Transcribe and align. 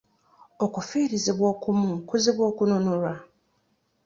Okufiirizibwa 0.65 1.45
okumu 1.53 1.89
kuzibu 2.07 2.41
okununulwa. 2.49 3.13